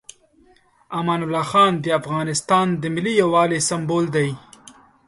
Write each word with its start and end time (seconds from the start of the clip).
امان 0.99 1.19
الله 1.25 1.43
خان 1.51 1.71
د 1.79 1.85
افغانستان 1.99 2.67
د 2.81 2.83
ملي 2.95 3.13
یووالي 3.21 3.59
سمبول 3.69 4.05
دی. 4.15 4.29